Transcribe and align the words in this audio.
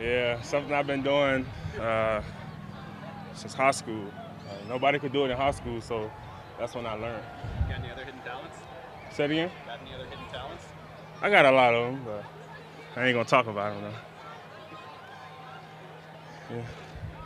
Yeah, 0.00 0.40
something 0.40 0.72
I've 0.72 0.86
been 0.86 1.02
doing 1.02 1.44
uh, 1.78 2.22
since 3.34 3.52
high 3.52 3.70
school. 3.72 4.06
Uh, 4.48 4.54
nobody 4.68 4.98
could 4.98 5.12
do 5.12 5.26
it 5.26 5.30
in 5.30 5.36
high 5.36 5.50
school, 5.50 5.80
so 5.80 6.10
that's 6.58 6.74
when 6.74 6.86
I 6.86 6.94
learned. 6.94 7.22
Got 7.68 7.80
any 7.80 7.90
other 7.90 8.04
hidden 8.04 8.20
talents? 8.20 8.56
Say 9.12 9.24
it 9.24 9.30
again? 9.32 9.50
Got 9.66 9.80
any 9.82 9.94
other 9.94 10.06
hidden 10.06 10.24
talents? 10.32 10.64
I 11.20 11.28
got 11.28 11.44
a 11.44 11.50
lot 11.50 11.74
of 11.74 11.92
them, 11.92 12.02
but 12.04 12.24
I 12.96 13.06
ain't 13.06 13.14
gonna 13.14 13.28
talk 13.28 13.46
about 13.46 13.74
them 13.74 13.92
though. 13.92 13.98
Yeah. 16.56 16.62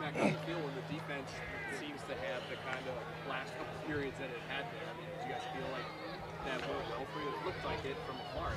Mack, 0.01 0.17
how 0.17 0.25
do 0.25 0.31
you 0.31 0.37
feel 0.45 0.57
when 0.57 0.75
the 0.75 0.87
defense 0.93 1.31
seems 1.79 2.01
to 2.11 2.15
have 2.27 2.43
the 2.51 2.57
kind 2.67 2.85
of 2.91 3.31
last 3.31 3.53
couple 3.57 3.73
periods 3.87 4.19
that 4.19 4.29
it 4.29 4.43
had 4.51 4.67
there? 4.67 4.85
I 4.85 4.95
mean, 4.99 5.07
did 5.15 5.29
you 5.29 5.33
guys 5.33 5.47
feel 5.55 5.69
like 5.71 5.89
that 6.45 6.61
well 6.69 7.07
for 7.07 7.21
you? 7.23 7.31
It 7.31 7.47
looked 7.47 7.65
like 7.65 7.85
it 7.87 7.97
from 8.05 8.17
afar. 8.35 8.51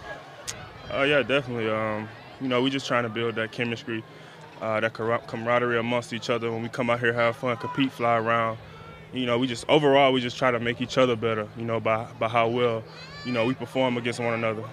Oh 0.92 1.04
yeah, 1.04 1.22
definitely. 1.22 1.70
Um, 1.70 2.10
you 2.42 2.48
know, 2.48 2.62
we're 2.62 2.70
just 2.70 2.88
trying 2.88 3.04
to 3.04 3.10
build 3.10 3.36
that 3.36 3.52
chemistry, 3.52 4.04
uh, 4.62 4.80
that 4.80 4.94
camaraderie 4.94 5.80
amongst 5.80 6.14
each 6.14 6.30
other. 6.30 6.52
When 6.52 6.62
we 6.62 6.70
come 6.70 6.90
out 6.90 7.00
here, 7.00 7.14
have 7.14 7.36
fun, 7.38 7.58
compete, 7.58 7.92
fly 7.92 8.18
around. 8.18 8.58
You 9.14 9.26
know, 9.26 9.38
we 9.40 9.48
just 9.48 9.66
overall 9.70 10.12
we 10.12 10.22
just 10.22 10.38
try 10.38 10.52
to 10.52 10.60
make 10.60 10.82
each 10.82 10.98
other 10.98 11.16
better. 11.16 11.48
You 11.58 11.64
know, 11.64 11.80
by 11.80 12.08
by 12.20 12.28
how 12.28 12.50
well, 12.50 12.84
you 13.26 13.32
know, 13.32 13.46
we 13.46 13.54
perform 13.54 13.98
against 13.98 14.20
one 14.20 14.34
another. 14.34 14.64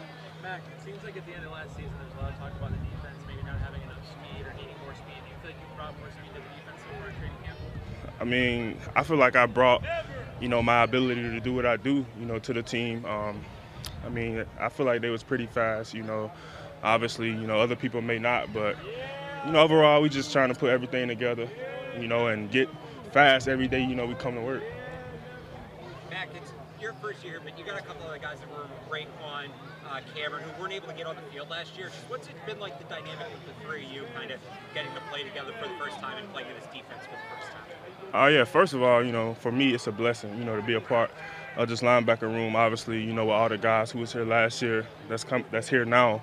Mack, 0.43 0.61
it 0.61 0.85
seems 0.85 1.03
like 1.05 1.17
at 1.17 1.25
the 1.27 1.35
end 1.35 1.45
of 1.45 1.53
last 1.53 1.71
season, 1.77 1.93
there's 2.01 2.13
a 2.19 2.23
lot 2.23 2.33
of 2.33 2.39
talk 2.39 2.53
about 2.59 2.71
the 2.71 2.77
defense 2.79 3.17
maybe 3.27 3.43
not 3.45 3.59
having 3.61 3.81
enough 3.83 4.03
speed 4.05 4.45
or 4.45 4.53
needing 4.55 4.75
more 4.85 4.95
speed. 4.95 5.23
Do 5.23 5.31
you 5.31 5.37
feel 5.41 5.51
like 5.51 5.61
you 5.61 5.77
brought 5.77 5.99
more 5.99 6.11
speed 6.11 6.35
to 6.35 6.41
the 6.43 6.51
defense 6.51 6.81
in 6.91 7.21
training 7.21 7.39
camp? 7.45 7.59
I 8.21 8.25
mean, 8.25 8.79
I 8.97 9.03
feel 9.05 9.17
like 9.17 9.37
I 9.37 9.47
brought, 9.47 9.85
you 10.41 10.49
know, 10.49 10.63
my 10.63 10.83
ability 10.83 11.23
to 11.23 11.41
do 11.41 11.55
what 11.55 11.65
I 11.65 11.77
do, 11.77 12.05
you 12.19 12.27
know, 12.27 12.39
to 12.41 12.53
the 12.53 12.63
team. 12.63 13.05
Um, 13.07 13.45
I 14.05 14.09
mean, 14.09 14.45
I 14.59 14.69
feel 14.69 14.85
like 14.85 15.01
they 15.01 15.11
was 15.11 15.23
pretty 15.23 15.47
fast, 15.47 15.95
you 15.95 16.03
know. 16.03 16.31
Obviously, 16.85 17.29
you 17.29 17.47
know, 17.47 17.59
other 17.59 17.77
people 17.77 18.03
may 18.03 18.19
not, 18.19 18.53
but 18.53 18.77
you 19.47 19.53
know, 19.53 19.61
overall, 19.61 20.03
we 20.03 20.11
just 20.11 20.31
trying 20.33 20.53
to 20.53 20.55
put 20.55 20.69
everything 20.69 21.09
together, 21.09 21.49
you 21.99 22.07
know, 22.07 22.29
and 22.29 22.51
get 22.51 22.69
fast 23.11 23.49
every 23.49 23.67
day. 23.67 23.83
You 23.83 23.95
know, 23.95 24.05
we 24.05 24.15
come 24.15 24.35
to 24.35 24.43
work. 24.43 24.63
Mack, 26.11 26.29
it's 26.35 26.53
your 26.79 26.93
first 26.95 27.25
year, 27.25 27.41
but 27.43 27.59
you 27.59 27.65
got 27.65 27.81
a 27.81 27.83
couple 27.83 28.11
of 28.11 28.21
guys 28.21 28.39
that 28.39 28.51
were 28.51 28.67
Raekwon, 28.95 29.49
uh, 29.91 30.01
Cameron, 30.15 30.45
who 30.45 30.61
weren't 30.61 30.75
able 30.75 30.89
to 30.89 30.95
get 30.95 31.07
on 31.07 31.17
the 31.17 31.23
field 31.33 31.49
last 31.49 31.77
year. 31.77 31.87
Just 31.87 32.05
what's 32.09 32.29
it 32.29 32.35
been 32.45 32.61
like 32.61 32.79
the 32.79 32.85
dynamic 32.85 33.29
with 33.33 33.57
the 33.57 33.65
three 33.65 33.87
of 33.87 33.91
you, 33.91 34.05
kind 34.15 34.31
of 34.31 34.39
getting 34.75 34.93
to 34.93 35.01
play 35.11 35.23
together 35.23 35.55
for 35.63 35.69
the 35.69 35.75
first 35.77 35.97
time 36.01 36.19
and 36.19 36.31
playing 36.33 36.49
in 36.49 36.55
this 36.55 36.67
defense 36.67 37.05
for 37.05 37.17
the 37.17 37.37
first 37.37 37.51
time? 37.51 37.63
Oh 38.13 38.25
uh, 38.25 38.29
yeah, 38.29 38.45
first 38.45 38.75
of 38.75 38.83
all, 38.83 39.03
you 39.03 39.11
know, 39.11 39.33
for 39.35 39.51
me, 39.51 39.73
it's 39.73 39.87
a 39.87 39.93
blessing, 39.93 40.37
you 40.39 40.45
know, 40.45 40.55
to 40.55 40.63
be 40.63 40.75
a 40.75 40.81
part 40.81 41.11
of 41.57 41.69
this 41.69 41.81
linebacker 41.81 42.23
room. 42.23 42.55
Obviously, 42.55 43.03
you 43.03 43.15
know, 43.15 43.25
with 43.25 43.35
all 43.35 43.49
the 43.49 43.59
guys 43.59 43.91
who 43.91 44.01
was 44.01 44.13
here 44.13 44.25
last 44.25 44.61
year, 44.61 44.87
that's 45.09 45.25
come, 45.25 45.45
that's 45.51 45.69
here 45.69 45.85
now 45.85 46.23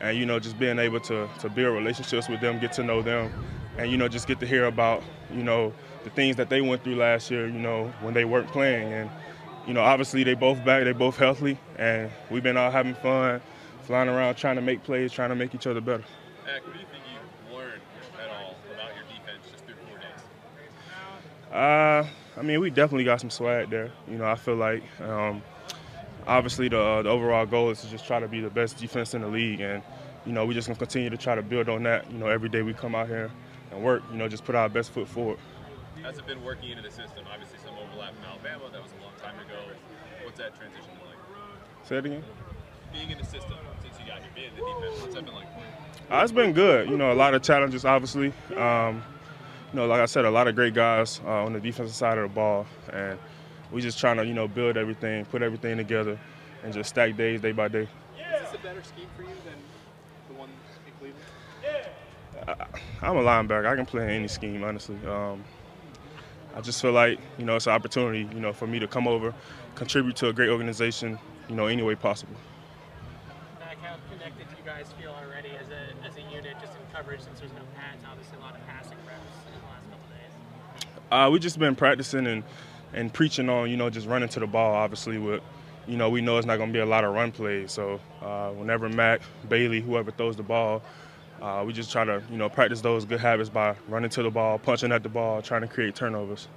and 0.00 0.16
you 0.16 0.26
know 0.26 0.38
just 0.38 0.58
being 0.58 0.78
able 0.78 1.00
to 1.00 1.28
to 1.40 1.48
build 1.48 1.74
relationships 1.74 2.28
with 2.28 2.40
them, 2.40 2.58
get 2.58 2.72
to 2.74 2.82
know 2.82 3.02
them, 3.02 3.32
and 3.76 3.90
you 3.90 3.96
know 3.96 4.08
just 4.08 4.26
get 4.26 4.40
to 4.40 4.46
hear 4.46 4.66
about 4.66 5.02
you 5.32 5.42
know 5.42 5.72
the 6.04 6.10
things 6.10 6.36
that 6.36 6.48
they 6.48 6.60
went 6.60 6.84
through 6.84 6.96
last 6.96 7.30
year. 7.30 7.46
You 7.46 7.58
know 7.58 7.92
when 8.00 8.14
they 8.14 8.24
weren't 8.24 8.48
playing, 8.48 8.92
and 8.92 9.10
you 9.66 9.74
know 9.74 9.82
obviously 9.82 10.22
they 10.24 10.34
both 10.34 10.64
back, 10.64 10.84
they 10.84 10.92
both 10.92 11.16
healthy, 11.16 11.58
and 11.76 12.10
we've 12.30 12.42
been 12.42 12.56
all 12.56 12.70
having 12.70 12.94
fun, 12.94 13.40
flying 13.82 14.08
around 14.08 14.36
trying 14.36 14.56
to 14.56 14.62
make 14.62 14.82
plays, 14.84 15.12
trying 15.12 15.30
to 15.30 15.36
make 15.36 15.54
each 15.54 15.66
other 15.66 15.80
better. 15.80 16.04
Mack, 16.46 16.64
what 16.66 16.74
do 16.74 16.80
you 16.80 16.86
think 16.86 17.02
you 17.12 17.56
learned 17.56 17.80
at 18.22 18.30
all 18.30 18.56
about 18.72 18.94
your 18.94 19.04
defense 19.04 19.50
just 19.50 19.64
through 19.64 19.74
four 19.86 19.98
days? 19.98 21.52
Uh, 21.52 22.06
I 22.38 22.42
mean, 22.42 22.60
we 22.60 22.70
definitely 22.70 23.04
got 23.04 23.20
some 23.20 23.30
swag 23.30 23.70
there. 23.70 23.90
You 24.08 24.18
know, 24.18 24.26
I 24.26 24.36
feel 24.36 24.56
like. 24.56 24.82
Um, 25.00 25.42
obviously 26.28 26.68
the, 26.68 26.78
uh, 26.78 27.02
the, 27.02 27.08
overall 27.08 27.46
goal 27.46 27.70
is 27.70 27.80
to 27.80 27.90
just 27.90 28.06
try 28.06 28.20
to 28.20 28.28
be 28.28 28.40
the 28.40 28.50
best 28.50 28.76
defense 28.76 29.14
in 29.14 29.22
the 29.22 29.26
league 29.26 29.60
and 29.60 29.82
you 30.26 30.32
know 30.32 30.44
we're 30.46 30.52
just 30.52 30.68
gonna 30.68 30.78
continue 30.78 31.10
to 31.10 31.16
try 31.16 31.34
to 31.34 31.42
build 31.42 31.68
on 31.68 31.82
that 31.82 32.08
you 32.12 32.18
know 32.18 32.26
every 32.26 32.48
day 32.48 32.62
we 32.62 32.74
come 32.74 32.94
out 32.94 33.08
here 33.08 33.30
and 33.72 33.82
work 33.82 34.02
you 34.12 34.18
know 34.18 34.28
just 34.28 34.44
put 34.44 34.54
our 34.54 34.68
best 34.68 34.90
foot 34.92 35.08
forward. 35.08 35.38
How's 36.02 36.18
it 36.18 36.26
been 36.26 36.44
working 36.44 36.70
into 36.70 36.82
the 36.82 36.90
system? 36.90 37.24
Obviously 37.32 37.58
some 37.58 37.74
overlap 37.74 38.14
in 38.16 38.24
alabama. 38.24 38.70
That 38.70 38.82
was 38.82 38.92
a 38.92 39.02
long 39.02 39.12
time 39.20 39.34
ago. 39.44 39.58
What's 40.22 40.38
that 40.38 40.56
transition 40.56 40.90
been 40.98 41.08
like? 41.08 41.88
Say 41.88 41.96
it 41.96 42.06
again? 42.06 42.24
Being 42.92 43.10
in 43.10 43.18
the 43.18 43.24
system 43.24 43.56
since 43.82 43.98
you 43.98 44.06
got 44.06 44.20
here 44.20 44.30
being 44.34 44.50
in 44.50 44.54
the 44.54 44.62
defense 44.62 45.02
what's 45.02 45.14
that 45.14 45.24
been 45.24 45.34
like? 45.34 45.46
Uh, 46.10 46.22
it's 46.22 46.32
been 46.32 46.52
good. 46.52 46.88
You 46.88 46.98
know 46.98 47.10
a 47.10 47.14
lot 47.14 47.34
of 47.34 47.42
challenges 47.42 47.84
obviously. 47.84 48.32
Um, 48.56 49.02
you 49.72 49.78
know 49.78 49.86
like 49.86 50.00
i 50.00 50.06
said 50.06 50.24
a 50.24 50.30
lot 50.30 50.48
of 50.48 50.54
great 50.54 50.74
guys 50.74 51.20
uh, 51.24 51.44
on 51.44 51.52
the 51.52 51.60
defensive 51.60 51.94
side 51.94 52.16
of 52.18 52.28
the 52.28 52.34
ball 52.34 52.66
and 52.92 53.18
we 53.70 53.80
just 53.80 53.98
trying 53.98 54.16
to 54.16 54.26
you 54.26 54.34
know 54.34 54.48
build 54.48 54.76
everything, 54.76 55.24
put 55.26 55.42
everything 55.42 55.76
together, 55.76 56.18
and 56.62 56.72
just 56.72 56.90
stack 56.90 57.16
days 57.16 57.40
day 57.40 57.52
by 57.52 57.68
day. 57.68 57.82
Is 57.82 58.50
this 58.50 58.54
a 58.54 58.62
better 58.62 58.82
scheme 58.82 59.08
for 59.16 59.22
you 59.22 59.28
than 59.44 59.54
the 60.28 60.34
one 60.34 60.48
in 60.86 60.92
Cleveland? 60.98 61.24
I, 63.02 63.08
am 63.10 63.16
a 63.16 63.22
linebacker. 63.22 63.66
I 63.66 63.76
can 63.76 63.86
play 63.86 64.04
in 64.04 64.10
any 64.10 64.28
scheme, 64.28 64.64
honestly. 64.64 64.96
Um, 65.06 65.44
I 66.54 66.60
just 66.60 66.80
feel 66.80 66.92
like 66.92 67.18
you 67.38 67.44
know 67.44 67.56
it's 67.56 67.66
an 67.66 67.72
opportunity, 67.72 68.28
you 68.34 68.40
know, 68.40 68.52
for 68.52 68.66
me 68.66 68.78
to 68.78 68.88
come 68.88 69.06
over, 69.06 69.34
contribute 69.74 70.16
to 70.16 70.28
a 70.28 70.32
great 70.32 70.48
organization, 70.48 71.18
you 71.48 71.54
know, 71.54 71.66
any 71.66 71.82
way 71.82 71.94
possible. 71.94 72.34
Mack, 73.60 73.78
how 73.82 73.96
connected 74.10 74.48
do 74.48 74.56
you 74.56 74.64
guys 74.64 74.86
feel 75.00 75.10
already 75.10 75.50
as 75.50 75.68
a, 75.68 76.06
as 76.06 76.16
a 76.16 76.34
unit, 76.34 76.56
just 76.60 76.72
in 76.72 76.80
coverage, 76.92 77.20
since 77.20 77.38
there's 77.38 77.52
no 77.52 77.62
pads? 77.76 78.02
Obviously, 78.10 78.38
a 78.38 78.40
lot 78.40 78.54
of 78.54 78.66
passing 78.66 78.98
reps 79.06 79.20
in 79.46 79.60
the 79.60 79.66
last 79.66 79.84
couple 79.90 80.08
days. 80.08 80.98
Uh, 81.10 81.30
we 81.30 81.38
just 81.38 81.58
been 81.58 81.76
practicing 81.76 82.26
and 82.26 82.42
and 82.92 83.12
preaching 83.12 83.48
on, 83.48 83.70
you 83.70 83.76
know, 83.76 83.90
just 83.90 84.06
running 84.06 84.28
to 84.30 84.40
the 84.40 84.46
ball. 84.46 84.74
Obviously, 84.74 85.18
with, 85.18 85.42
you 85.86 85.96
know, 85.96 86.10
we 86.10 86.20
know 86.20 86.38
it's 86.38 86.46
not 86.46 86.56
going 86.56 86.70
to 86.70 86.72
be 86.72 86.80
a 86.80 86.86
lot 86.86 87.04
of 87.04 87.14
run 87.14 87.32
plays. 87.32 87.72
So 87.72 88.00
uh, 88.22 88.50
whenever 88.50 88.88
Mac, 88.88 89.20
Bailey, 89.48 89.80
whoever 89.80 90.10
throws 90.10 90.36
the 90.36 90.42
ball, 90.42 90.82
uh, 91.40 91.62
we 91.66 91.72
just 91.72 91.92
try 91.92 92.04
to, 92.04 92.22
you 92.30 92.36
know, 92.36 92.48
practice 92.48 92.80
those 92.80 93.04
good 93.04 93.20
habits 93.20 93.48
by 93.48 93.76
running 93.88 94.10
to 94.10 94.22
the 94.22 94.30
ball, 94.30 94.58
punching 94.58 94.90
at 94.92 95.02
the 95.02 95.08
ball, 95.08 95.40
trying 95.42 95.62
to 95.62 95.68
create 95.68 95.94
turnovers. 95.94 96.48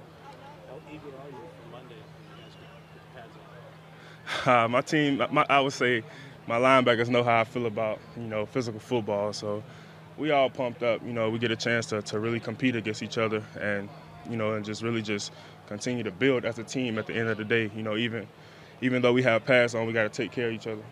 How 0.68 0.76
eager 0.90 1.06
are 1.06 1.28
you 1.30 1.36
for 1.62 1.70
Monday? 4.50 4.64
Uh, 4.64 4.68
my 4.68 4.80
team, 4.80 5.22
my, 5.30 5.46
I 5.48 5.60
would 5.60 5.72
say, 5.72 6.02
my 6.48 6.58
linebackers 6.58 7.08
know 7.08 7.22
how 7.22 7.40
I 7.40 7.44
feel 7.44 7.66
about, 7.66 8.00
you 8.16 8.24
know, 8.24 8.46
physical 8.46 8.80
football. 8.80 9.32
So 9.32 9.62
we 10.18 10.32
all 10.32 10.50
pumped 10.50 10.82
up. 10.82 11.00
You 11.06 11.12
know, 11.12 11.30
we 11.30 11.38
get 11.38 11.52
a 11.52 11.56
chance 11.56 11.86
to, 11.86 12.02
to 12.02 12.18
really 12.18 12.40
compete 12.40 12.74
against 12.74 13.02
each 13.02 13.18
other 13.18 13.44
and, 13.60 13.88
you 14.28 14.36
know, 14.36 14.54
and 14.54 14.64
just 14.64 14.82
really 14.82 15.02
just 15.02 15.32
continue 15.72 16.02
to 16.04 16.10
build 16.10 16.44
as 16.44 16.58
a 16.58 16.64
team 16.64 16.98
at 16.98 17.06
the 17.06 17.14
end 17.14 17.28
of 17.28 17.36
the 17.36 17.44
day. 17.44 17.70
You 17.74 17.82
know, 17.82 17.96
even 17.96 18.26
even 18.80 19.02
though 19.02 19.12
we 19.12 19.22
have 19.22 19.44
pass 19.44 19.74
on, 19.74 19.86
we 19.86 19.92
got 19.92 20.02
to 20.02 20.08
take 20.08 20.32
care 20.32 20.48
of 20.48 20.54
each 20.54 20.66
other. 20.66 20.82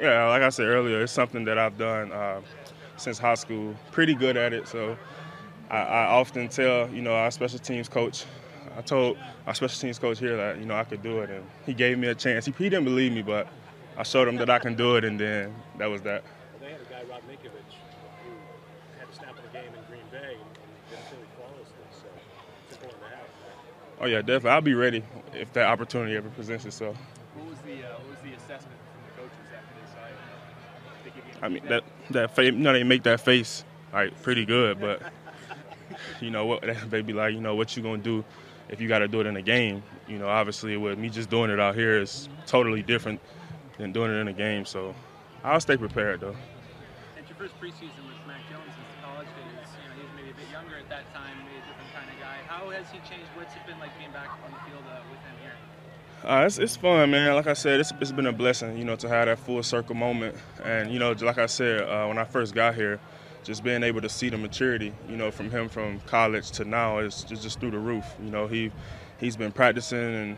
Yeah, 0.00 0.28
like 0.28 0.42
I 0.42 0.48
said 0.48 0.66
earlier, 0.66 1.02
it's 1.02 1.12
something 1.12 1.44
that 1.44 1.56
I've 1.56 1.78
done 1.78 2.12
uh, 2.12 2.40
since 2.96 3.18
high 3.18 3.36
school. 3.36 3.74
Pretty 3.92 4.14
good 4.14 4.36
at 4.36 4.52
it, 4.52 4.66
so 4.66 4.98
I, 5.70 5.78
I, 5.78 6.04
often 6.06 6.48
tell 6.48 6.90
you 6.90 7.00
know 7.00 7.14
our 7.14 7.30
special 7.30 7.58
teams 7.58 7.88
coach. 7.88 8.24
I 8.76 8.82
told 8.82 9.16
our 9.46 9.54
special 9.54 9.80
teams 9.80 9.98
coach 9.98 10.18
here 10.18 10.36
that 10.36 10.58
you 10.58 10.66
know 10.66 10.74
I 10.74 10.84
could 10.84 11.02
do 11.02 11.20
it, 11.20 11.30
and 11.30 11.44
he 11.64 11.74
gave 11.74 11.98
me 11.98 12.08
a 12.08 12.14
chance. 12.14 12.44
He, 12.44 12.52
he 12.58 12.68
didn't 12.68 12.84
believe 12.84 13.12
me, 13.12 13.22
but 13.22 13.48
I 13.96 14.02
showed 14.02 14.26
him 14.26 14.36
that 14.36 14.50
I 14.50 14.58
can 14.58 14.74
do 14.74 14.96
it, 14.96 15.04
and 15.04 15.18
then 15.18 15.54
that 15.78 15.86
was 15.86 16.02
that. 16.02 16.24
Well, 16.24 16.60
they 16.60 16.72
had 16.72 16.80
a 16.80 16.84
guy, 16.84 17.02
Rob 17.08 17.22
Ninkovich, 17.30 17.78
who 18.24 18.30
had 18.98 19.08
a 19.08 19.14
snap 19.14 19.38
of 19.38 19.44
the 19.44 19.50
game 19.56 19.70
in 19.72 19.84
Green 19.88 20.04
Bay 20.10 20.34
and, 20.34 20.50
and 20.58 20.70
did 20.90 20.98
really 21.14 21.30
flawlessly. 21.38 21.86
So 21.90 22.08
it's 22.68 22.76
important 22.76 23.00
to 23.02 23.08
have. 23.16 23.24
Oh 24.00 24.06
yeah, 24.06 24.18
definitely. 24.18 24.50
I'll 24.50 24.60
be 24.60 24.74
ready 24.74 25.02
if 25.32 25.52
that 25.52 25.66
opportunity 25.66 26.16
ever 26.16 26.28
presents 26.30 26.64
itself. 26.64 26.96
What 27.34 27.46
was 27.48 27.58
the 27.60 27.84
uh, 27.84 27.98
what 27.98 28.10
was 28.10 28.18
the 28.22 28.32
assessment 28.36 28.76
from 28.92 29.02
the 29.06 29.22
coaches 29.22 29.48
after 29.54 29.74
they 29.80 29.86
saw 29.92 30.06
you? 30.08 31.42
I 31.42 31.48
mean 31.48 31.62
that 31.68 31.84
that 32.10 32.44
you 32.44 32.52
know, 32.52 32.72
they 32.72 32.82
make 32.82 33.02
that 33.04 33.20
face 33.20 33.64
like 33.92 34.20
pretty 34.22 34.44
good, 34.44 34.80
but 34.80 35.02
you 36.20 36.30
know 36.30 36.46
what 36.46 36.64
they 36.90 37.02
be 37.02 37.12
like, 37.12 37.34
you 37.34 37.40
know 37.40 37.54
what 37.54 37.76
you 37.76 37.82
gonna 37.82 38.02
do 38.02 38.24
if 38.68 38.80
you 38.80 38.88
got 38.88 39.00
to 39.00 39.08
do 39.08 39.20
it 39.20 39.26
in 39.26 39.36
a 39.36 39.42
game. 39.42 39.82
You 40.08 40.18
know, 40.18 40.28
obviously 40.28 40.76
with 40.76 40.98
me 40.98 41.08
just 41.08 41.30
doing 41.30 41.50
it 41.50 41.60
out 41.60 41.74
here 41.74 42.00
is 42.00 42.28
totally 42.46 42.82
different 42.82 43.20
than 43.78 43.92
doing 43.92 44.10
it 44.10 44.14
in 44.14 44.28
a 44.28 44.32
game. 44.32 44.64
So 44.64 44.94
I'll 45.44 45.60
stay 45.60 45.76
prepared 45.76 46.20
though. 46.20 46.34
It's 47.18 47.28
your 47.28 47.38
first 47.38 47.54
preseason 47.60 48.04
with 48.06 48.18
Mac 48.26 48.40
Jones 48.50 48.64
since 48.74 49.04
college 49.04 49.28
days. 49.28 49.68
You 49.82 49.88
know, 49.88 49.94
he 49.96 50.02
was 50.02 50.12
maybe 50.16 50.30
a 50.30 50.34
bit 50.34 50.50
younger 50.50 50.76
at 50.76 50.88
that 50.88 51.12
time, 51.14 51.36
maybe 51.44 51.58
a 51.62 51.66
different 51.68 51.92
kind 51.94 52.08
of 52.10 52.16
guy. 52.34 52.54
How 52.54 52.70
has 52.70 52.90
he 52.90 52.98
changed? 52.98 53.28
What's 53.34 53.54
it 53.54 53.66
been 53.66 53.78
like 53.78 53.96
being 53.98 54.12
back 54.12 54.28
on 54.44 54.50
the 54.50 54.70
field 54.70 54.84
uh, 54.88 55.00
with 55.10 55.20
him 55.20 55.34
here? 55.42 56.30
Uh, 56.30 56.46
it's, 56.46 56.58
it's 56.58 56.76
fun, 56.76 57.10
man. 57.10 57.34
Like 57.34 57.46
I 57.46 57.52
said, 57.52 57.80
it's, 57.80 57.92
it's 58.00 58.12
been 58.12 58.26
a 58.26 58.32
blessing, 58.32 58.78
you 58.78 58.84
know, 58.84 58.96
to 58.96 59.08
have 59.08 59.26
that 59.26 59.38
full 59.38 59.62
circle 59.62 59.94
moment. 59.94 60.36
And, 60.62 60.90
you 60.90 60.98
know, 60.98 61.12
like 61.12 61.38
I 61.38 61.46
said, 61.46 61.82
uh, 61.82 62.06
when 62.06 62.18
I 62.18 62.24
first 62.24 62.54
got 62.54 62.74
here, 62.74 62.98
just 63.42 63.62
being 63.62 63.82
able 63.82 64.00
to 64.00 64.08
see 64.08 64.30
the 64.30 64.38
maturity, 64.38 64.92
you 65.08 65.16
know, 65.16 65.30
from 65.30 65.50
him 65.50 65.68
from 65.68 66.00
college 66.00 66.50
to 66.52 66.64
now 66.64 66.98
is 66.98 67.24
just, 67.24 67.42
just 67.42 67.60
through 67.60 67.72
the 67.72 67.78
roof. 67.78 68.04
You 68.22 68.30
know, 68.30 68.46
he 68.46 68.72
he's 69.20 69.36
been 69.36 69.52
practicing 69.52 69.98
and 69.98 70.36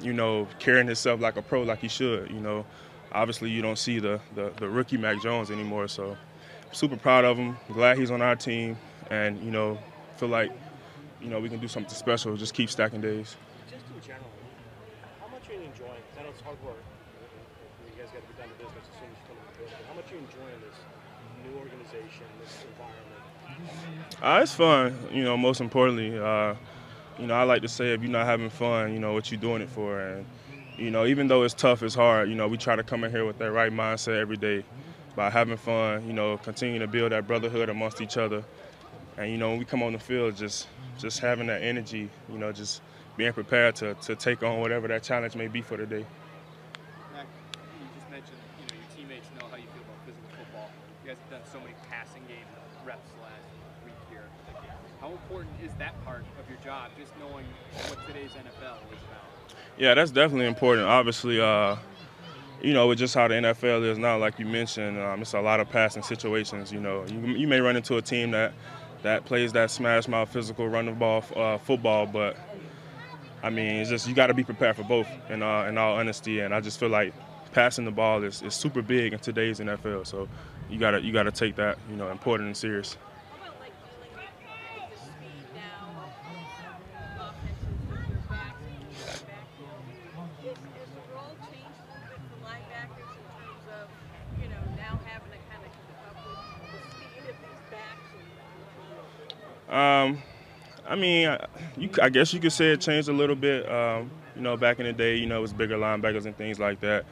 you 0.00 0.12
know 0.12 0.48
carrying 0.58 0.88
himself 0.88 1.20
like 1.20 1.36
a 1.36 1.42
pro, 1.42 1.62
like 1.62 1.78
he 1.78 1.86
should. 1.86 2.28
You 2.28 2.40
know, 2.40 2.66
obviously 3.12 3.50
you 3.50 3.62
don't 3.62 3.78
see 3.78 4.00
the 4.00 4.20
the, 4.34 4.52
the 4.56 4.68
rookie 4.68 4.96
Mac 4.96 5.22
Jones 5.22 5.52
anymore. 5.52 5.86
So, 5.86 6.16
super 6.72 6.96
proud 6.96 7.24
of 7.24 7.36
him. 7.36 7.56
Glad 7.72 7.98
he's 7.98 8.10
on 8.10 8.20
our 8.20 8.34
team, 8.34 8.76
and 9.10 9.40
you 9.44 9.52
know, 9.52 9.78
feel 10.16 10.28
like 10.28 10.50
you 11.20 11.28
know 11.28 11.40
we 11.40 11.48
can 11.48 11.58
do 11.58 11.68
something 11.68 11.94
special. 11.94 12.36
Just 12.36 12.54
keep 12.54 12.70
stacking 12.70 13.00
days. 13.00 13.36
Just 13.70 13.84
in 13.94 14.00
general, 14.00 14.30
how 15.20 15.28
much 15.28 15.48
are 15.48 15.54
you 15.54 15.60
enjoying? 15.60 16.02
I 16.18 16.22
it's 16.28 16.40
hard 16.40 16.62
work. 16.64 16.76
You 17.86 18.02
guys 18.02 18.12
got 18.12 18.20
to 18.20 18.26
get 18.28 18.38
down 18.38 18.48
to 18.48 18.54
business 18.54 18.86
as 18.90 18.96
soon 18.98 19.08
as 19.10 19.16
you 19.18 19.24
come 19.28 19.36
in 19.38 19.44
the 19.46 19.58
building. 19.58 19.86
How 19.88 19.94
much 19.94 20.08
are 20.10 20.14
you 20.14 20.20
enjoying 20.20 20.60
this 20.64 20.78
new 21.44 21.58
organization, 21.58 22.26
this 22.40 22.64
environment? 22.70 23.20
Uh, 24.22 24.40
it's 24.42 24.54
fun, 24.54 24.96
you 25.12 25.24
know. 25.24 25.36
Most 25.36 25.60
importantly, 25.60 26.18
uh, 26.18 26.54
you 27.18 27.26
know, 27.26 27.34
I 27.34 27.42
like 27.42 27.62
to 27.62 27.68
say 27.68 27.92
if 27.92 28.02
you're 28.02 28.10
not 28.10 28.26
having 28.26 28.50
fun, 28.50 28.92
you 28.92 28.98
know, 28.98 29.12
what 29.12 29.30
you're 29.30 29.40
doing 29.40 29.62
it 29.62 29.68
for, 29.68 30.00
and 30.00 30.26
you 30.78 30.90
know, 30.90 31.04
even 31.04 31.28
though 31.28 31.42
it's 31.42 31.54
tough, 31.54 31.82
it's 31.82 31.94
hard. 31.94 32.28
You 32.28 32.34
know, 32.34 32.48
we 32.48 32.56
try 32.56 32.76
to 32.76 32.82
come 32.82 33.04
in 33.04 33.10
here 33.10 33.24
with 33.26 33.38
that 33.38 33.52
right 33.52 33.72
mindset 33.72 34.18
every 34.18 34.36
day, 34.36 34.64
by 35.16 35.30
having 35.30 35.56
fun. 35.56 36.06
You 36.06 36.12
know, 36.12 36.38
continuing 36.38 36.80
to 36.80 36.86
build 36.86 37.12
that 37.12 37.26
brotherhood 37.26 37.68
amongst 37.68 38.00
each 38.00 38.16
other, 38.16 38.44
and 39.20 39.30
you 39.30 39.36
know, 39.36 39.50
when 39.50 39.58
we 39.58 39.66
come 39.66 39.82
on 39.82 39.92
the 39.92 39.98
field, 39.98 40.36
just 40.36 40.66
just 40.98 41.18
having 41.18 41.46
that 41.48 41.62
energy. 41.62 42.08
You 42.32 42.38
know, 42.38 42.52
just 42.52 42.80
being 43.16 43.32
prepared 43.32 43.76
to 43.76 43.94
to 43.94 44.16
take 44.16 44.42
on 44.42 44.60
whatever 44.60 44.88
that 44.88 45.02
challenge 45.02 45.36
may 45.36 45.46
be 45.46 45.60
for 45.60 45.76
the 45.76 45.84
day. 45.84 46.06
Mack, 47.12 47.26
you 47.78 47.86
just 47.94 48.10
mentioned, 48.10 48.38
you 48.60 48.66
know, 48.66 48.80
your 48.80 48.96
teammates 48.96 49.28
know 49.38 49.46
how 49.50 49.56
you 49.56 49.68
feel 49.74 49.82
about 49.84 50.00
physical 50.06 50.28
football. 50.38 50.70
You 51.04 51.10
guys 51.10 51.18
have 51.20 51.30
done 51.30 51.50
so 51.52 51.60
many 51.60 51.74
passing 51.90 52.22
game 52.28 52.48
reps 52.86 53.10
last 53.20 53.44
week 53.84 53.94
here. 54.08 54.24
How 55.00 55.10
important 55.12 55.52
is 55.62 55.72
that 55.78 56.02
part 56.06 56.24
of 56.40 56.48
your 56.48 56.58
job, 56.64 56.90
just 56.98 57.12
knowing 57.18 57.44
what 57.88 57.98
today's 58.06 58.30
NFL 58.30 58.80
is 58.88 59.02
about? 59.04 59.54
Yeah, 59.76 59.94
that's 59.94 60.10
definitely 60.10 60.46
important. 60.46 60.86
Obviously, 60.86 61.40
uh, 61.40 61.76
you 62.62 62.72
know, 62.72 62.88
with 62.88 62.98
just 62.98 63.14
how 63.14 63.28
the 63.28 63.34
NFL 63.34 63.84
is 63.84 63.98
now, 63.98 64.18
like 64.18 64.38
you 64.38 64.46
mentioned, 64.46 64.98
um, 64.98 65.22
it's 65.22 65.34
a 65.34 65.40
lot 65.40 65.60
of 65.60 65.68
passing 65.68 66.02
situations. 66.02 66.72
You 66.72 66.80
know, 66.80 67.04
you, 67.06 67.20
you 67.36 67.48
may 67.48 67.60
run 67.60 67.76
into 67.76 67.96
a 67.96 68.02
team 68.02 68.30
that 68.30 68.52
that 69.02 69.24
plays 69.24 69.52
that 69.52 69.70
smash 69.70 70.08
mouth 70.08 70.30
physical 70.32 70.68
run 70.68 70.86
the 70.86 70.92
ball 70.92 71.24
uh, 71.36 71.58
football, 71.58 72.06
but 72.06 72.36
I 73.42 73.50
mean, 73.50 73.76
it's 73.76 73.90
just 73.90 74.06
you 74.06 74.14
got 74.14 74.26
to 74.28 74.34
be 74.34 74.44
prepared 74.44 74.76
for 74.76 74.84
both. 74.84 75.08
In 75.28 75.42
uh, 75.42 75.64
in 75.64 75.78
all 75.78 75.96
honesty, 75.96 76.40
and 76.40 76.54
I 76.54 76.60
just 76.60 76.78
feel 76.78 76.90
like 76.90 77.14
passing 77.52 77.84
the 77.84 77.90
ball 77.90 78.22
is, 78.22 78.42
is 78.42 78.54
super 78.54 78.82
big 78.82 79.12
in 79.12 79.18
today's 79.18 79.60
NFL. 79.60 80.06
So 80.06 80.28
you 80.68 80.78
gotta 80.78 81.00
you 81.00 81.12
gotta 81.12 81.32
take 81.32 81.56
that 81.56 81.78
you 81.88 81.96
know 81.96 82.10
important 82.10 82.48
and 82.48 82.56
serious. 82.56 82.96
How 83.30 83.48
about 83.48 83.60
like 83.60 83.72
dealing 83.88 84.20
with 84.76 84.90
the 84.92 84.98
speed 85.02 85.44
now 85.56 86.04
of 86.04 87.32
offenses 87.32 87.80
with 87.90 88.04
their 88.08 88.22
backs 88.28 88.60
and 88.68 88.76
their 88.92 89.20
backfield? 89.24 89.82
Is, 90.44 90.58
has 90.76 90.90
the 90.94 91.04
role 91.14 91.34
changed 91.48 91.80
a 91.80 91.88
little 91.90 92.08
bit 92.12 92.20
for 92.28 92.38
linebackers 92.44 93.10
in 93.16 93.24
terms 93.34 93.64
of, 93.72 93.84
you 94.38 94.48
know, 94.52 94.62
now 94.76 94.94
having 95.08 95.32
to 95.32 95.40
kind 95.48 95.62
of 95.64 95.70
keep 95.72 95.98
up 96.06 96.16
with 96.22 96.40
the 96.70 96.80
speed 96.92 97.24
of 97.24 97.36
these 97.40 97.62
backs? 97.72 98.08
And, 98.14 98.28
Um, 99.70 100.18
I 100.88 100.96
mean, 100.96 101.28
I- 101.28 101.46
you, 101.76 101.90
I 102.02 102.08
guess 102.08 102.34
you 102.34 102.40
could 102.40 102.52
say 102.52 102.72
it 102.72 102.80
changed 102.80 103.08
a 103.08 103.12
little 103.12 103.36
bit. 103.36 103.70
Um, 103.70 104.10
you 104.34 104.42
know, 104.42 104.56
back 104.56 104.80
in 104.80 104.86
the 104.86 104.92
day, 104.92 105.16
you 105.16 105.26
know, 105.26 105.38
it 105.38 105.42
was 105.42 105.52
bigger 105.52 105.76
linebackers 105.76 106.26
and 106.26 106.36
things 106.36 106.58
like 106.58 106.80
that. 106.80 107.04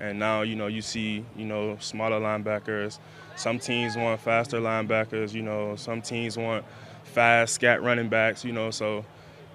And 0.00 0.18
now, 0.18 0.42
you 0.42 0.56
know, 0.56 0.66
you 0.66 0.82
see, 0.82 1.24
you 1.36 1.44
know, 1.44 1.76
smaller 1.80 2.20
linebackers. 2.20 2.98
Some 3.36 3.58
teams 3.58 3.96
want 3.96 4.20
faster 4.20 4.60
linebackers. 4.60 5.32
You 5.32 5.42
know, 5.42 5.76
some 5.76 6.02
teams 6.02 6.36
want 6.36 6.64
fast 7.04 7.54
scat 7.54 7.82
running 7.82 8.08
backs. 8.08 8.44
You 8.44 8.52
know, 8.52 8.70
so 8.70 9.04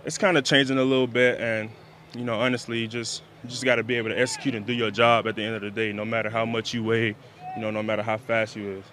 it's 0.05 0.17
kind 0.17 0.37
of 0.37 0.43
changing 0.43 0.77
a 0.77 0.83
little 0.83 1.07
bit. 1.07 1.39
And 1.39 1.69
you 2.15 2.23
know, 2.23 2.39
honestly, 2.39 2.87
just 2.87 3.23
just 3.45 3.65
got 3.65 3.75
to 3.75 3.83
be 3.83 3.95
able 3.95 4.09
to 4.09 4.19
execute 4.19 4.55
and 4.55 4.65
do 4.65 4.73
your 4.73 4.89
job 4.89 5.27
at 5.27 5.35
the 5.35 5.43
end 5.43 5.55
of 5.55 5.61
the 5.61 5.69
day, 5.69 5.91
no 5.91 6.05
matter 6.05 6.29
how 6.29 6.45
much 6.45 6.73
you 6.73 6.83
weigh. 6.83 7.15
You 7.55 7.61
know, 7.61 7.71
no 7.71 7.83
matter 7.83 8.03
how 8.03 8.17
fast 8.17 8.55
you 8.55 8.69
is. 8.77 8.85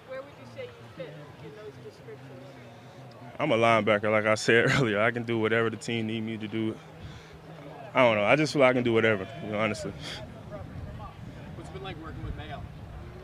I'm 3.39 3.51
a 3.51 3.57
linebacker, 3.57 4.11
like 4.11 4.25
I 4.25 4.35
said 4.35 4.71
earlier. 4.79 5.01
I 5.01 5.11
can 5.11 5.23
do 5.23 5.39
whatever 5.39 5.69
the 5.69 5.77
team 5.77 6.07
need 6.07 6.21
me 6.21 6.37
to 6.37 6.47
do. 6.47 6.75
I 7.93 8.03
don't 8.03 8.15
know. 8.15 8.25
I 8.25 8.35
just 8.35 8.53
feel 8.53 8.61
like 8.61 8.71
I 8.71 8.73
can 8.73 8.83
do 8.83 8.93
whatever, 8.93 9.27
you 9.43 9.51
know, 9.51 9.59
honestly. 9.59 9.93
What's 11.55 11.69
it 11.69 11.73
been 11.73 11.83
like 11.83 12.01
working 12.03 12.23
with 12.23 12.35
Mayo? 12.35 12.61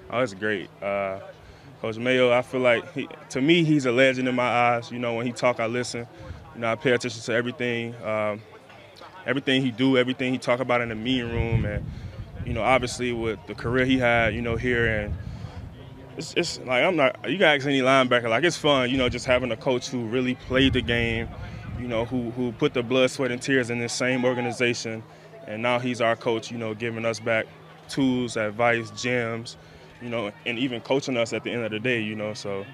Oh, 0.09 0.19
it's 0.19 0.33
great. 0.33 0.69
Uh, 0.81 1.19
Coach 1.81 1.97
Mayo, 1.97 2.31
I 2.31 2.41
feel 2.41 2.61
like 2.61 2.93
he, 2.93 3.09
to 3.29 3.41
me 3.41 3.63
he's 3.63 3.85
a 3.85 3.91
legend 3.91 4.27
in 4.27 4.35
my 4.35 4.47
eyes. 4.47 4.91
You 4.91 4.99
know, 4.99 5.15
when 5.15 5.25
he 5.25 5.33
talk, 5.33 5.59
I 5.59 5.65
listen. 5.65 6.07
You 6.55 6.61
know, 6.61 6.71
I 6.71 6.75
pay 6.75 6.91
attention 6.91 7.21
to 7.21 7.33
everything, 7.33 7.95
um, 8.03 8.41
everything 9.25 9.61
he 9.61 9.71
do, 9.71 9.97
everything 9.97 10.33
he 10.33 10.39
talk 10.39 10.59
about 10.59 10.81
in 10.81 10.89
the 10.89 10.95
meeting 10.95 11.31
room, 11.31 11.65
and 11.65 11.85
you 12.45 12.53
know, 12.53 12.61
obviously 12.61 13.13
with 13.13 13.39
the 13.47 13.55
career 13.55 13.85
he 13.85 13.97
had, 13.97 14.33
you 14.35 14.41
know, 14.41 14.55
here 14.57 14.85
and 14.85 15.13
it's, 16.17 16.33
it's 16.35 16.59
like 16.59 16.83
I'm 16.83 16.95
not. 16.95 17.29
You 17.29 17.37
guys 17.37 17.65
any 17.65 17.81
linebacker 17.81 18.29
like 18.29 18.43
it's 18.43 18.57
fun, 18.57 18.89
you 18.89 18.97
know, 18.97 19.09
just 19.09 19.25
having 19.25 19.51
a 19.51 19.57
coach 19.57 19.87
who 19.89 20.05
really 20.05 20.35
played 20.35 20.73
the 20.73 20.81
game, 20.81 21.27
you 21.79 21.87
know, 21.87 22.05
who 22.05 22.31
who 22.31 22.51
put 22.53 22.73
the 22.73 22.83
blood, 22.83 23.11
sweat, 23.11 23.31
and 23.31 23.41
tears 23.41 23.69
in 23.69 23.79
this 23.79 23.93
same 23.93 24.25
organization, 24.25 25.03
and 25.47 25.61
now 25.61 25.79
he's 25.79 26.01
our 26.01 26.15
coach, 26.15 26.51
you 26.51 26.57
know, 26.57 26.73
giving 26.73 27.05
us 27.05 27.19
back 27.19 27.45
tools, 27.87 28.37
advice, 28.37 28.89
gems, 28.91 29.57
you 30.01 30.09
know, 30.09 30.31
and 30.45 30.57
even 30.59 30.81
coaching 30.81 31.17
us 31.17 31.33
at 31.33 31.43
the 31.43 31.51
end 31.51 31.63
of 31.63 31.71
the 31.71 31.79
day, 31.79 32.01
you 32.01 32.15
know. 32.15 32.33
So 32.33 32.65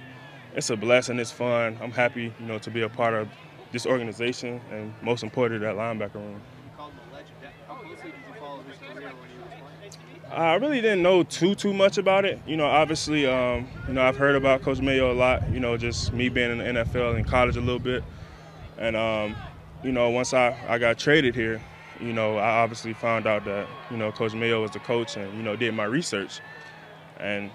it's 0.56 0.70
a 0.70 0.78
blessing. 0.78 1.20
It's 1.20 1.32
fun. 1.32 1.78
I'm 1.82 1.92
happy, 1.92 2.34
you 2.40 2.46
know, 2.46 2.60
to 2.60 2.72
be 2.72 2.82
a 2.82 2.90
part 2.90 3.14
of 3.14 3.28
this 3.72 3.86
organization, 3.86 4.62
and 4.72 4.94
most 5.02 5.24
importantly, 5.24 5.66
that 5.66 5.76
linebacker 5.76 6.16
room. 6.16 6.42
You 6.64 6.72
called 6.76 6.92
him 6.94 7.00
a 7.12 7.14
legend. 7.14 7.32
How 7.68 7.76
closely 7.76 8.12
did 8.12 8.20
you 8.28 8.40
follow 8.40 8.62
his 8.64 8.78
career 8.78 9.10
when 9.10 9.30
he 9.30 9.38
was? 9.38 9.67
I 10.32 10.56
really 10.56 10.82
didn't 10.82 11.02
know 11.02 11.24
too 11.24 11.56
too 11.56 11.74
much 11.74 11.98
about 11.98 12.26
it. 12.26 12.40
You 12.46 12.58
know, 12.58 12.66
obviously, 12.66 13.26
um, 13.26 13.68
you 13.88 13.94
know, 13.94 14.02
I've 14.02 14.18
heard 14.18 14.36
about 14.36 14.62
Coach 14.62 14.82
Mayo 14.82 15.12
a 15.12 15.16
lot. 15.16 15.50
You 15.52 15.60
know, 15.60 15.78
just 15.78 16.14
me 16.14 16.30
being 16.30 16.52
in 16.52 16.58
the 16.58 16.84
NFL 16.84 17.16
and 17.16 17.26
college 17.26 17.56
a 17.56 17.62
little 17.62 17.80
bit, 17.80 18.04
and 18.78 18.96
um, 18.96 19.36
you 19.84 19.92
know, 19.92 20.10
once 20.10 20.34
I, 20.34 20.56
I 20.68 20.78
got 20.78 20.98
traded 20.98 21.34
here, 21.34 21.62
you 22.02 22.14
know, 22.14 22.38
I 22.38 22.62
obviously 22.62 22.94
found 22.94 23.26
out 23.26 23.46
that 23.46 23.68
you 23.90 23.98
know 23.98 24.12
Coach 24.12 24.34
Mayo 24.34 24.62
was 24.62 24.72
the 24.72 24.80
coach, 24.80 25.16
and 25.16 25.36
you 25.38 25.44
know, 25.44 25.56
did 25.56 25.74
my 25.74 25.86
research, 25.86 26.42
and 27.20 27.50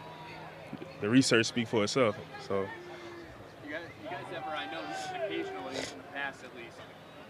the 1.00 1.08
research 1.08 1.46
speak 1.46 1.68
for 1.68 1.84
itself. 1.84 2.16
So 2.48 2.66
You 3.66 3.72
guys, 3.72 4.24
ever, 4.34 4.48
I 4.48 4.66
know 4.72 4.80
occasionally, 5.24 5.76
in 5.76 5.98
the 5.98 6.08
past 6.14 6.42
at 6.42 6.56
least, 6.56 6.76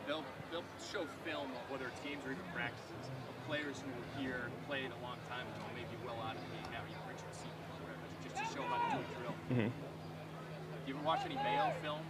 they'll, 0.07 0.25
they'll 0.51 0.65
show 0.93 1.07
film 1.25 1.51
of 1.51 1.71
whether 1.71 1.89
it's 1.89 2.01
games 2.01 2.23
or 2.25 2.33
even 2.33 2.45
practices 2.55 3.11
players 3.53 3.85
who 3.85 3.93
were 3.93 4.25
here 4.25 4.49
and 4.49 4.67
played 4.67 4.89
a 4.89 5.01
long 5.05 5.21
time 5.29 5.45
ago, 5.45 5.61
maybe 5.77 5.93
well 6.09 6.17
out 6.25 6.33
of 6.33 6.41
the 6.41 6.57
game 6.57 6.73
now, 6.73 6.81
you 6.89 6.97
know, 6.97 7.05
Richard 7.05 7.29
Seaton 7.37 7.53
or 7.69 7.85
whatever, 7.85 8.01
just 8.25 8.37
to 8.41 8.45
show 8.49 8.65
how 8.65 8.81
to 8.81 8.97
do 8.97 9.05
a 9.05 9.21
drill. 9.21 9.37
Mhm. 9.53 9.69
Do 9.69 10.87
you 10.89 10.95
ever 10.97 11.05
watch 11.05 11.21
any 11.27 11.35
Mayo 11.37 11.71
film? 11.83 12.01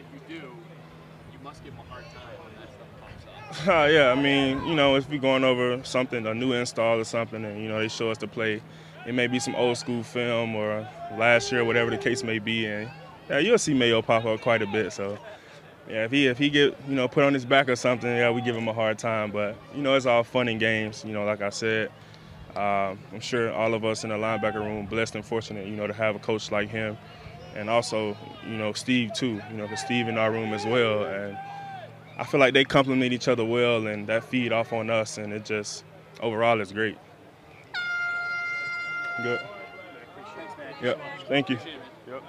If 0.00 0.06
you 0.08 0.20
do, 0.26 0.56
you 1.34 1.38
must 1.44 1.62
give 1.64 1.76
them 1.76 1.84
a 1.84 1.92
hard 1.92 2.04
time 2.04 2.32
when 2.40 2.54
that 2.56 2.72
stuff 2.72 2.88
pops 2.96 3.68
up. 3.68 3.68
Uh, 3.84 3.88
yeah, 3.92 4.10
I 4.10 4.14
mean, 4.14 4.66
you 4.66 4.74
know, 4.74 4.96
if 4.96 5.06
we're 5.10 5.20
going 5.20 5.44
over 5.44 5.84
something, 5.84 6.26
a 6.26 6.32
new 6.32 6.54
install 6.54 6.98
or 6.98 7.04
something, 7.04 7.44
and 7.44 7.62
you 7.62 7.68
know 7.68 7.78
they 7.78 7.88
show 7.88 8.10
us 8.10 8.16
to 8.18 8.26
play, 8.26 8.62
it 9.06 9.12
may 9.12 9.26
be 9.26 9.38
some 9.38 9.54
old 9.56 9.76
school 9.76 10.02
film 10.02 10.56
or 10.56 10.88
last 11.18 11.52
year, 11.52 11.62
whatever 11.62 11.90
the 11.90 11.98
case 11.98 12.24
may 12.24 12.38
be, 12.38 12.64
and 12.64 12.90
yeah, 13.28 13.38
you'll 13.38 13.58
see 13.58 13.74
Mayo 13.74 14.00
pop 14.00 14.24
up 14.24 14.40
quite 14.40 14.62
a 14.62 14.66
bit. 14.66 14.94
So, 14.94 15.18
yeah, 15.88 16.04
if 16.04 16.10
he 16.10 16.26
if 16.26 16.38
he 16.38 16.50
get 16.50 16.74
you 16.88 16.94
know 16.94 17.08
put 17.08 17.24
on 17.24 17.34
his 17.34 17.44
back 17.44 17.68
or 17.68 17.76
something, 17.76 18.08
yeah, 18.08 18.30
we 18.30 18.40
give 18.40 18.56
him 18.56 18.68
a 18.68 18.72
hard 18.72 18.98
time. 18.98 19.30
But 19.30 19.56
you 19.74 19.82
know, 19.82 19.94
it's 19.94 20.06
all 20.06 20.24
fun 20.24 20.48
and 20.48 20.58
games. 20.60 21.04
You 21.04 21.12
know, 21.12 21.24
like 21.24 21.42
I 21.42 21.50
said, 21.50 21.90
um, 22.56 22.98
I'm 23.12 23.20
sure 23.20 23.52
all 23.52 23.74
of 23.74 23.84
us 23.84 24.04
in 24.04 24.10
the 24.10 24.16
linebacker 24.16 24.54
room 24.54 24.86
blessed 24.86 25.14
and 25.16 25.24
fortunate, 25.24 25.66
you 25.66 25.76
know, 25.76 25.86
to 25.86 25.92
have 25.92 26.16
a 26.16 26.18
coach 26.18 26.50
like 26.50 26.68
him, 26.70 26.96
and 27.54 27.68
also 27.68 28.16
you 28.46 28.56
know 28.56 28.72
Steve 28.72 29.12
too. 29.12 29.42
You 29.50 29.56
know, 29.56 29.68
'cause 29.68 29.80
Steve 29.80 30.08
in 30.08 30.16
our 30.18 30.30
room 30.30 30.52
as 30.54 30.66
well, 30.66 31.04
and 31.04 31.36
I 32.18 32.24
feel 32.24 32.40
like 32.40 32.54
they 32.54 32.64
complement 32.64 33.12
each 33.12 33.28
other 33.28 33.44
well, 33.44 33.86
and 33.86 34.06
that 34.06 34.24
feed 34.24 34.52
off 34.52 34.72
on 34.72 34.88
us, 34.90 35.18
and 35.18 35.32
it 35.32 35.44
just 35.44 35.84
overall 36.20 36.60
is 36.60 36.72
great. 36.72 36.96
Good. 39.22 39.40
Yep. 40.82 40.98
Thank 41.28 41.48
you. 41.48 41.56
Appreciate 41.56 41.76
it, 41.76 41.80
man. 42.06 42.14
Yep. 42.14 42.22